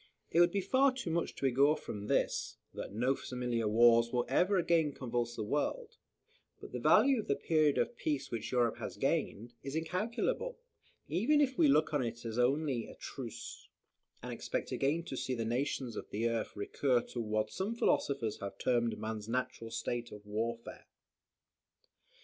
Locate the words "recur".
16.55-17.01